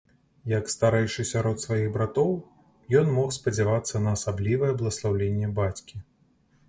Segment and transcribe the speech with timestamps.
[0.51, 2.31] Як старэйшы сярод сваіх братоў,
[3.01, 5.95] ён мог спадзявацца на асаблівае бласлаўленне бацькі.